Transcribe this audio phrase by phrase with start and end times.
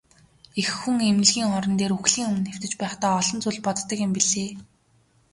[0.61, 4.51] Эх хүн эмнэлгийн орон дээр үхлийн өмнө хэвтэж байхдаа олон зүйл боддог юм билээ.